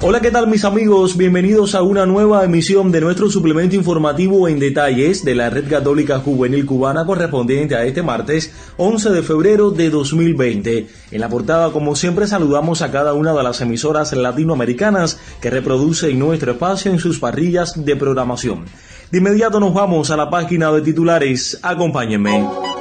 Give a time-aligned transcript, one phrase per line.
[0.00, 1.16] Hola, ¿qué tal mis amigos?
[1.16, 6.20] Bienvenidos a una nueva emisión de nuestro suplemento informativo en detalles de la Red Católica
[6.20, 10.86] Juvenil Cubana correspondiente a este martes 11 de febrero de 2020.
[11.10, 16.16] En la portada, como siempre, saludamos a cada una de las emisoras latinoamericanas que reproducen
[16.16, 18.66] nuestro espacio en sus parrillas de programación.
[19.10, 21.58] De inmediato nos vamos a la página de titulares.
[21.60, 22.77] Acompáñenme.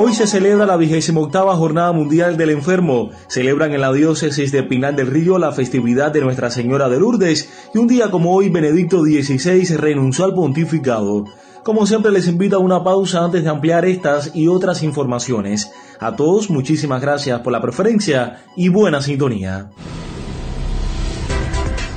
[0.00, 3.10] Hoy se celebra la vigésima octava Jornada Mundial del Enfermo.
[3.26, 7.48] Celebran en la diócesis de Pinal del Río la festividad de Nuestra Señora de Lourdes
[7.74, 11.24] y un día como hoy Benedicto XVI renunció al pontificado.
[11.64, 15.72] Como siempre les invito a una pausa antes de ampliar estas y otras informaciones.
[15.98, 19.72] A todos muchísimas gracias por la preferencia y buena sintonía.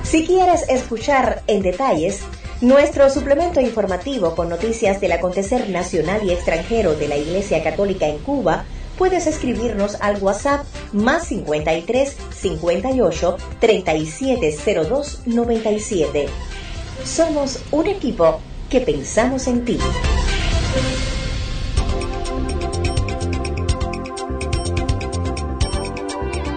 [0.02, 2.24] Si quieres escuchar en detalles
[2.62, 8.20] nuestro suplemento informativo con noticias del acontecer nacional y extranjero de la Iglesia Católica en
[8.20, 8.66] Cuba,
[8.98, 16.28] puedes escribirnos al WhatsApp más 53 58 3702 97.
[17.03, 19.80] Somos un equipo que pensamos en ti.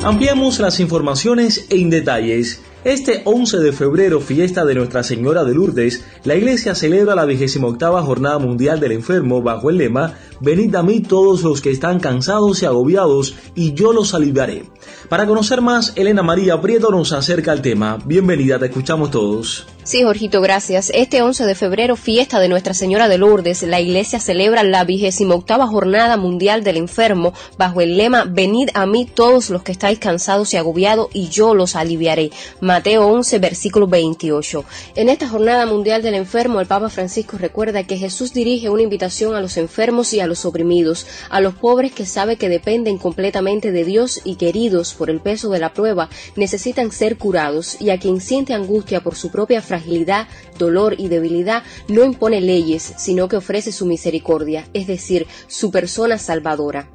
[0.02, 2.60] Ampliamos las informaciones en detalles.
[2.84, 8.02] Este 11 de febrero, fiesta de Nuestra Señora de Lourdes, la Iglesia celebra la 28
[8.02, 12.62] Jornada Mundial del Enfermo bajo el lema Venid a mí todos los que están cansados
[12.62, 14.66] y agobiados, y yo los aliviaré.
[15.08, 17.98] Para conocer más, Elena María Prieto nos acerca al tema.
[18.04, 19.66] Bienvenida, te escuchamos todos.
[19.86, 20.90] Sí, Jorgito, gracias.
[20.94, 25.34] Este 11 de febrero, fiesta de Nuestra Señora de Lourdes, la Iglesia celebra la vigésima
[25.34, 29.98] octava Jornada Mundial del Enfermo bajo el lema Venid a mí todos los que estáis
[29.98, 32.30] cansados y agobiados y yo los aliviaré.
[32.62, 34.64] Mateo 11, versículo 28.
[34.96, 39.34] En esta Jornada Mundial del Enfermo, el Papa Francisco recuerda que Jesús dirige una invitación
[39.34, 43.70] a los enfermos y a los oprimidos, a los pobres que sabe que dependen completamente
[43.70, 47.98] de Dios y queridos por el peso de la prueba, necesitan ser curados, y a
[47.98, 53.36] quien siente angustia por su propia fragilidad, dolor y debilidad, no impone leyes, sino que
[53.36, 56.88] ofrece su misericordia, es decir, su persona salvadora.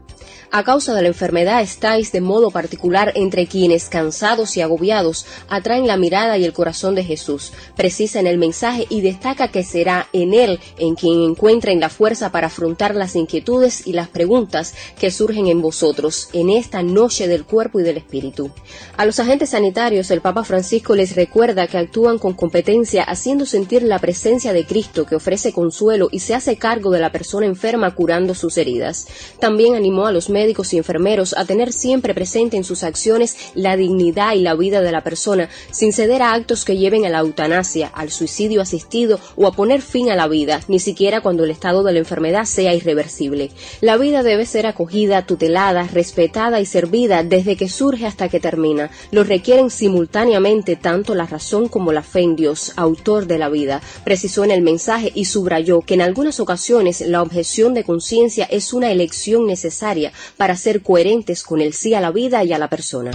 [0.51, 5.85] A causa de la enfermedad estáis de modo particular entre quienes, cansados y agobiados, atraen
[5.85, 7.53] la mirada y el corazón de Jesús.
[7.75, 12.31] Precisa en el mensaje y destaca que será en Él en quien encuentren la fuerza
[12.31, 17.45] para afrontar las inquietudes y las preguntas que surgen en vosotros en esta noche del
[17.45, 18.49] cuerpo y del espíritu.
[18.97, 23.83] A los agentes sanitarios, el Papa Francisco les recuerda que actúan con competencia haciendo sentir
[23.83, 27.93] la presencia de Cristo que ofrece consuelo y se hace cargo de la persona enferma
[27.93, 29.05] curando sus heridas.
[29.39, 33.75] También animó a los médicos y enfermeros a tener siempre presente en sus acciones la
[33.75, 37.19] dignidad y la vida de la persona, sin ceder a actos que lleven a la
[37.19, 41.51] eutanasia, al suicidio asistido o a poner fin a la vida, ni siquiera cuando el
[41.51, 43.51] estado de la enfermedad sea irreversible.
[43.81, 48.91] La vida debe ser acogida, tutelada, respetada y servida desde que surge hasta que termina.
[49.11, 53.81] Lo requieren simultáneamente tanto la razón como la fe en Dios, autor de la vida.
[54.05, 58.73] Precisó en el mensaje y subrayó que en algunas ocasiones la objeción de conciencia es
[58.73, 62.69] una elección necesaria para ser coherentes con el sí a la vida y a la
[62.69, 63.11] persona.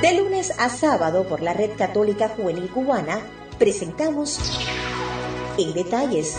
[0.00, 3.20] De lunes a sábado por la Red Católica Juvenil Cubana
[3.58, 4.40] presentamos
[5.56, 6.34] En Detalles.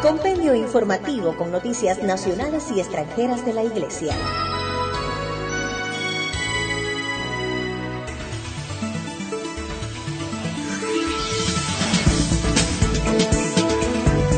[0.00, 4.14] Compendio informativo con noticias nacionales y extranjeras de la Iglesia.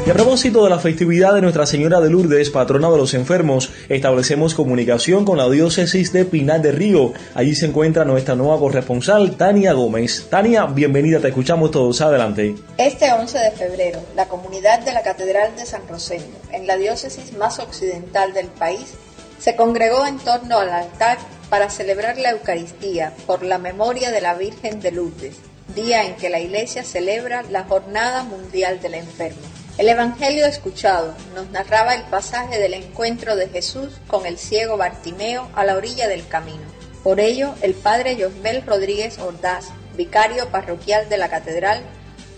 [0.08, 3.70] Y a propósito de la festividad de Nuestra Señora de Lourdes, patrona de los enfermos,
[3.90, 7.12] establecemos comunicación con la diócesis de Pinar de Río.
[7.34, 10.28] Allí se encuentra nuestra nueva corresponsal, Tania Gómez.
[10.31, 12.00] Tania, bienvenida, te escuchamos todos.
[12.00, 12.55] Adelante.
[12.78, 17.37] Este 11 de febrero, la comunidad de la Catedral de San Rosendo, en la diócesis
[17.37, 18.94] más occidental del país,
[19.38, 21.19] se congregó en torno al altar
[21.50, 25.37] para celebrar la Eucaristía por la memoria de la Virgen de Lourdes,
[25.75, 29.43] día en que la Iglesia celebra la Jornada Mundial del Enfermo.
[29.78, 35.48] El Evangelio escuchado nos narraba el pasaje del encuentro de Jesús con el ciego Bartimeo
[35.54, 36.64] a la orilla del camino.
[37.04, 39.66] Por ello, el padre Josbel Rodríguez Ordaz,
[39.96, 41.80] vicario parroquial de la catedral,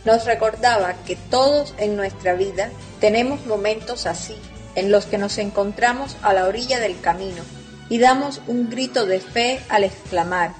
[0.05, 2.69] nos recordaba que todos en nuestra vida
[3.01, 4.37] tenemos momentos así,
[4.75, 7.43] en los que nos encontramos a la orilla del camino,
[7.89, 10.53] y damos un grito de fe al exclamar,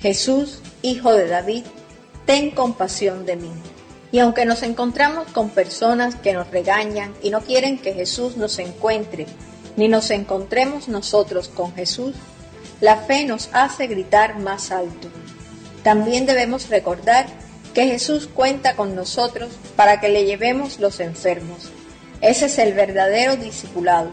[0.00, 1.64] Jesús, Hijo de David,
[2.24, 3.52] ten compasión de mí.
[4.14, 8.60] Y aunque nos encontramos con personas que nos regañan y no quieren que Jesús nos
[8.60, 9.26] encuentre,
[9.76, 12.14] ni nos encontremos nosotros con Jesús,
[12.80, 15.08] la fe nos hace gritar más alto.
[15.82, 17.26] También debemos recordar
[17.74, 21.72] que Jesús cuenta con nosotros para que le llevemos los enfermos.
[22.20, 24.10] Ese es el verdadero discipulado,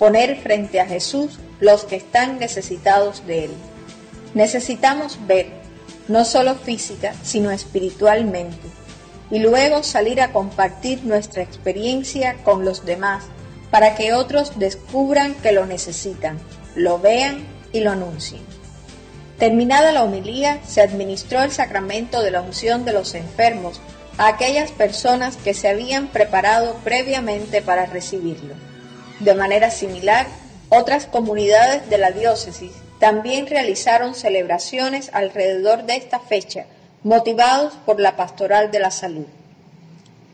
[0.00, 3.50] poner frente a Jesús los que están necesitados de Él.
[4.34, 5.46] Necesitamos ver,
[6.08, 8.77] no solo física, sino espiritualmente,
[9.30, 13.24] y luego salir a compartir nuestra experiencia con los demás
[13.70, 16.38] para que otros descubran que lo necesitan,
[16.74, 18.40] lo vean y lo anuncien.
[19.38, 23.80] Terminada la homilía, se administró el sacramento de la unción de los enfermos
[24.16, 28.54] a aquellas personas que se habían preparado previamente para recibirlo.
[29.20, 30.26] De manera similar,
[30.70, 36.66] otras comunidades de la diócesis también realizaron celebraciones alrededor de esta fecha,
[37.02, 39.26] motivados por la pastoral de la salud.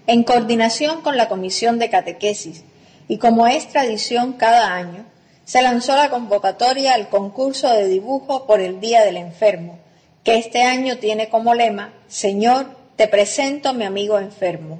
[0.06, 2.64] En coordinación con la Comisión de Catequesis
[3.08, 5.04] y como es tradición cada año,
[5.44, 9.78] se lanzó la convocatoria al concurso de dibujo por el Día del Enfermo,
[10.22, 12.66] que este año tiene como lema Señor,
[12.96, 14.78] te presento mi amigo enfermo,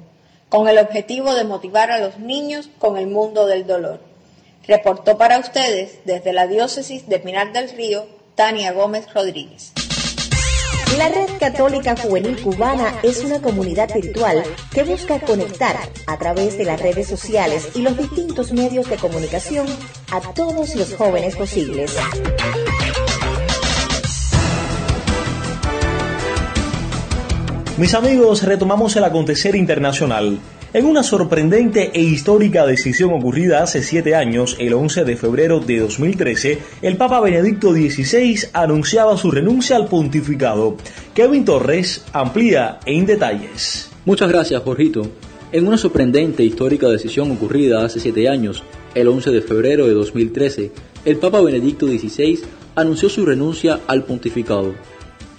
[0.49, 3.99] con el objetivo de motivar a los niños con el mundo del dolor.
[4.67, 9.73] Reportó para ustedes desde la diócesis de Pinar del Río, Tania Gómez Rodríguez.
[10.97, 14.43] La Red Católica Juvenil Cubana es una comunidad virtual
[14.73, 15.75] que busca conectar
[16.07, 19.67] a través de las redes sociales y los distintos medios de comunicación
[20.11, 21.93] a todos los jóvenes posibles.
[27.77, 30.39] Mis amigos, retomamos el acontecer internacional.
[30.75, 35.79] En una sorprendente e histórica decisión ocurrida hace siete años, el 11 de febrero de
[35.79, 40.75] 2013, el Papa Benedicto XVI anunciaba su renuncia al pontificado.
[41.13, 43.89] Kevin Torres amplía en detalles.
[44.03, 45.09] Muchas gracias, Jorgito.
[45.53, 48.61] En una sorprendente e histórica decisión ocurrida hace siete años,
[48.95, 50.71] el 11 de febrero de 2013,
[51.05, 52.41] el Papa Benedicto XVI
[52.75, 54.75] anunció su renuncia al pontificado.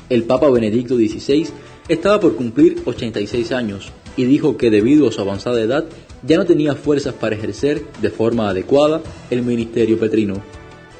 [0.09, 1.47] El Papa Benedicto XVI
[1.89, 5.85] estaba por cumplir 86 años y dijo que debido a su avanzada edad
[6.27, 10.43] ya no tenía fuerzas para ejercer de forma adecuada el ministerio petrino.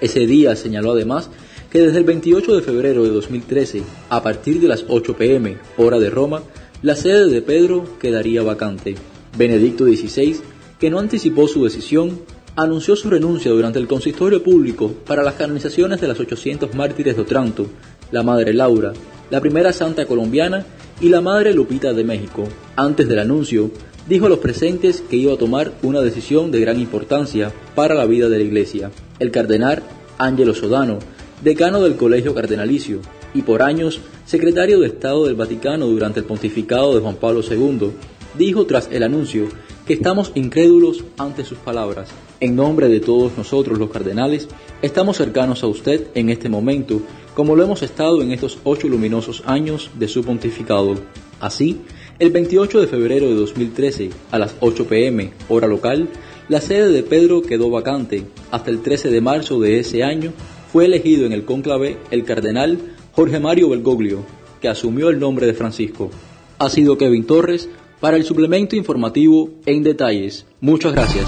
[0.01, 1.31] Ese día señaló además
[1.71, 5.99] que desde el 28 de febrero de 2013, a partir de las 8 pm, hora
[5.99, 6.43] de Roma,
[6.83, 8.95] la sede de Pedro quedaría vacante.
[9.37, 10.37] Benedicto XVI,
[10.79, 12.21] que no anticipó su decisión,
[12.55, 17.23] anunció su renuncia durante el consistorio público para las canonizaciones de las 800 mártires de
[17.23, 17.67] Otranto,
[18.11, 18.93] la Madre Laura,
[19.31, 20.65] la primera santa colombiana
[21.01, 22.49] y la Madre Lupita de México.
[22.77, 23.71] Antes del anuncio,
[24.09, 28.07] dijo a los presentes que iba a tomar una decisión de gran importancia para la
[28.07, 28.91] vida de la Iglesia.
[29.19, 29.83] El cardenal
[30.19, 30.99] Ángelo Sodano,
[31.43, 33.01] decano del Colegio Cardenalicio
[33.35, 37.91] y por años secretario de Estado del Vaticano durante el pontificado de Juan Pablo II,
[38.39, 39.49] dijo tras el anuncio
[39.87, 42.09] que estamos incrédulos ante sus palabras.
[42.41, 44.49] En nombre de todos nosotros los cardenales,
[44.83, 47.01] estamos cercanos a usted en este momento
[47.35, 50.95] como lo hemos estado en estos ocho luminosos años de su pontificado.
[51.39, 51.83] Así,
[52.19, 56.09] el 28 de febrero de 2013, a las 8 pm, hora local,
[56.49, 58.25] la sede de Pedro quedó vacante.
[58.51, 60.33] Hasta el 13 de marzo de ese año
[60.73, 62.79] fue elegido en el cónclave el cardenal
[63.13, 64.25] Jorge Mario Belgoglio,
[64.63, 66.11] que asumió el nombre de Francisco.
[66.59, 67.69] Ha sido Kevin Torres
[68.01, 70.47] para el suplemento informativo En Detalles.
[70.61, 71.27] Muchas gracias.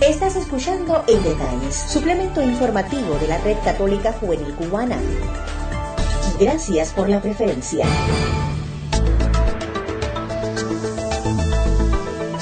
[0.00, 4.98] Estás escuchando En Detalles, suplemento informativo de la Red Católica Juvenil Cubana.
[6.40, 7.86] Gracias por la preferencia.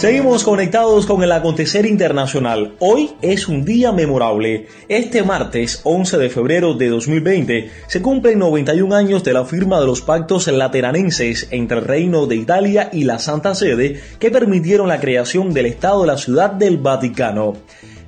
[0.01, 2.75] Seguimos conectados con el acontecer internacional.
[2.79, 4.67] Hoy es un día memorable.
[4.89, 9.85] Este martes 11 de febrero de 2020 se cumplen 91 años de la firma de
[9.85, 15.01] los pactos lateranenses entre el Reino de Italia y la Santa Sede que permitieron la
[15.01, 17.59] creación del Estado de la Ciudad del Vaticano.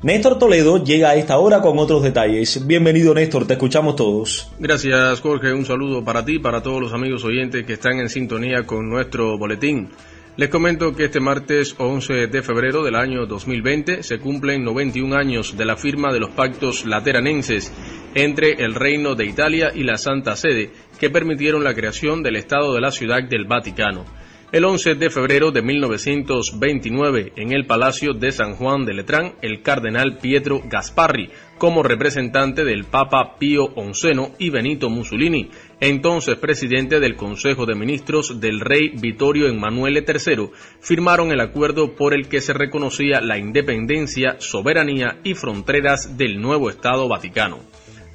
[0.03, 2.67] Néstor Toledo llega a esta hora con otros detalles.
[2.67, 4.51] Bienvenido Néstor, te escuchamos todos.
[4.59, 8.65] Gracias Jorge, un saludo para ti, para todos los amigos oyentes que están en sintonía
[8.65, 9.91] con nuestro boletín.
[10.35, 15.59] Les comento que este martes 11 de febrero del año 2020 se cumplen 91 años
[15.59, 17.71] de la firma de los pactos lateranenses
[18.15, 22.73] entre el Reino de Italia y la Santa Sede, que permitieron la creación del Estado
[22.73, 24.07] de la Ciudad del Vaticano.
[24.53, 29.63] El 11 de febrero de 1929, en el Palacio de San Juan de Letrán, el
[29.63, 35.49] cardenal Pietro Gasparri, como representante del Papa Pío XI y Benito Mussolini,
[35.83, 42.15] entonces presidente del Consejo de Ministros del rey Vittorio Emanuele III, firmaron el acuerdo por
[42.15, 47.59] el que se reconocía la independencia, soberanía y fronteras del nuevo Estado Vaticano.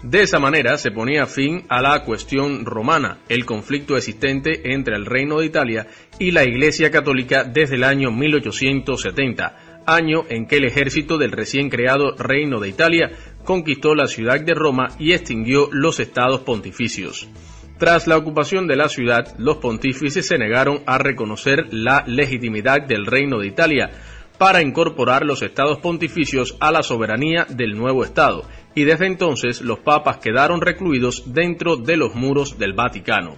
[0.01, 5.05] De esa manera se ponía fin a la cuestión romana, el conflicto existente entre el
[5.05, 5.87] Reino de Italia
[6.19, 11.69] y la Iglesia Católica desde el año 1870, año en que el ejército del recién
[11.69, 13.11] creado Reino de Italia
[13.43, 17.27] conquistó la ciudad de Roma y extinguió los estados pontificios.
[17.77, 23.05] Tras la ocupación de la ciudad, los pontífices se negaron a reconocer la legitimidad del
[23.05, 23.91] Reino de Italia
[24.39, 29.79] para incorporar los estados pontificios a la soberanía del nuevo estado, y desde entonces los
[29.79, 33.37] papas quedaron recluidos dentro de los muros del Vaticano.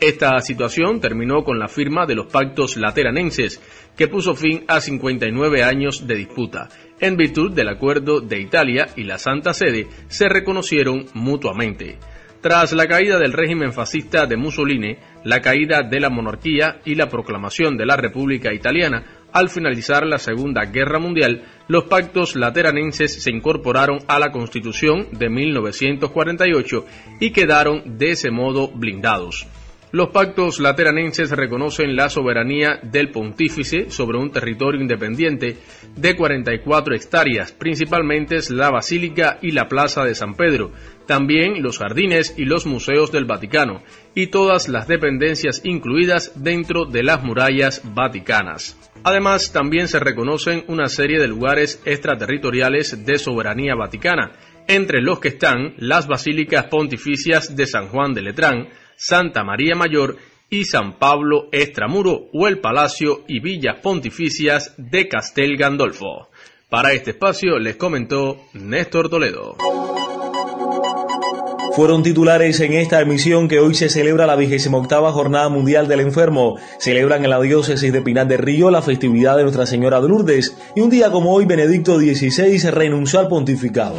[0.00, 3.62] Esta situación terminó con la firma de los pactos lateranenses,
[3.96, 6.68] que puso fin a 59 años de disputa.
[7.00, 11.98] En virtud del acuerdo de Italia y la Santa Sede se reconocieron mutuamente.
[12.40, 17.08] Tras la caída del régimen fascista de Mussolini, la caída de la monarquía y la
[17.08, 23.30] proclamación de la República Italiana, al finalizar la Segunda Guerra Mundial, los pactos lateranenses se
[23.30, 26.86] incorporaron a la Constitución de 1948
[27.20, 29.46] y quedaron de ese modo blindados.
[29.92, 35.58] Los pactos lateranenses reconocen la soberanía del pontífice sobre un territorio independiente
[35.94, 40.72] de 44 hectáreas, principalmente la Basílica y la Plaza de San Pedro,
[41.06, 47.04] también los jardines y los museos del Vaticano, y todas las dependencias incluidas dentro de
[47.04, 48.76] las murallas vaticanas.
[49.04, 54.32] Además, también se reconocen una serie de lugares extraterritoriales de soberanía vaticana,
[54.66, 60.16] entre los que están las basílicas pontificias de San Juan de Letrán, Santa María Mayor
[60.48, 66.28] y San Pablo Extramuro o el Palacio y Villas Pontificias de Castel Gandolfo.
[66.68, 69.56] Para este espacio les comentó Néstor Toledo.
[71.76, 76.56] Fueron titulares en esta emisión que hoy se celebra la 28 Jornada Mundial del Enfermo.
[76.78, 80.56] Celebran en la diócesis de Pinar del Río la festividad de Nuestra Señora de Lourdes
[80.74, 83.96] y un día como hoy Benedicto XVI renunció al pontificado.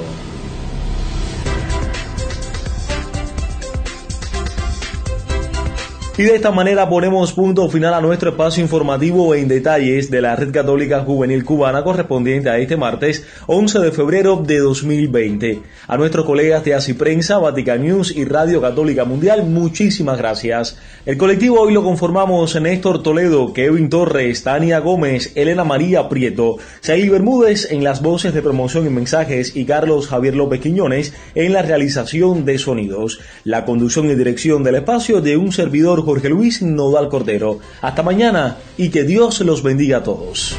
[6.20, 10.36] Y de esta manera ponemos punto final a nuestro espacio informativo en detalles de la
[10.36, 15.62] Red Católica Juvenil Cubana correspondiente a este martes 11 de febrero de 2020.
[15.88, 20.80] A nuestros colegas de Así Prensa, Vatican News y Radio Católica Mundial, muchísimas gracias.
[21.06, 27.10] El colectivo hoy lo conformamos Néstor Toledo, Kevin Torres, Tania Gómez, Elena María Prieto, Saily
[27.10, 31.62] Bermúdez en las voces de promoción y mensajes y Carlos Javier López Quiñones en la
[31.62, 33.20] realización de sonidos.
[33.44, 37.60] La conducción y dirección del espacio de un servidor Jorge Luis Nodal Cordero.
[37.82, 40.56] Hasta mañana y que Dios los bendiga a todos.